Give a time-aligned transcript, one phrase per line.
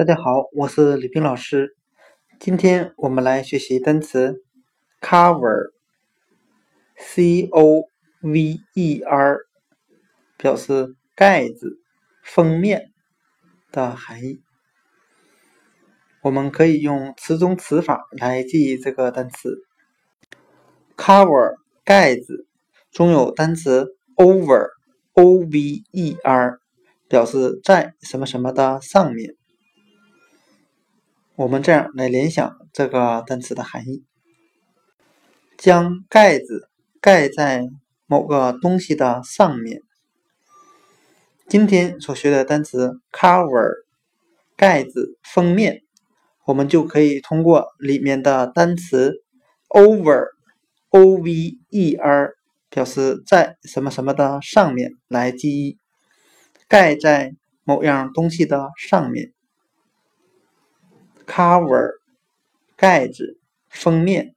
[0.00, 1.76] 大家好，我是李冰老师。
[2.38, 4.42] 今天我们来学习单词
[5.02, 5.60] cover，c
[7.52, 7.82] o
[8.22, 9.40] v e r，
[10.38, 11.82] 表示盖子、
[12.24, 12.92] 封面
[13.72, 14.40] 的含义。
[16.22, 19.58] 我们可以用词中词法来记忆这个单词
[20.96, 22.46] cover 盖子
[22.90, 26.58] 中有单词 over，o v e r，
[27.06, 29.36] 表示在什么什么的上面。
[31.40, 34.04] 我们这样来联想这个单词的含义：
[35.56, 36.68] 将盖子
[37.00, 37.66] 盖在
[38.04, 39.80] 某个东西的上面。
[41.48, 43.70] 今天所学的单词 cover
[44.54, 45.80] 盖子、封面，
[46.44, 49.14] 我们就可以通过里面的单词
[49.70, 50.26] over
[50.90, 52.34] o v e r
[52.68, 55.78] 表示在什么什么的上面来记忆，
[56.68, 57.32] 盖在
[57.64, 59.32] 某样东西的上面。
[61.30, 61.92] Cover
[62.76, 64.34] 盖子封面。